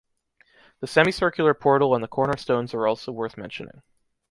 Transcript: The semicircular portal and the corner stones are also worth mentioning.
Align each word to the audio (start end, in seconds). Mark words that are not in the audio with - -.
The 0.79 0.87
semicircular 0.87 1.53
portal 1.53 1.93
and 1.93 2.03
the 2.03 2.07
corner 2.07 2.35
stones 2.35 2.73
are 2.73 2.87
also 2.87 3.11
worth 3.11 3.37
mentioning. 3.37 3.83